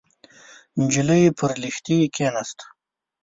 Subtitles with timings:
[0.81, 2.65] نجلۍ پر لښتي کېناسته.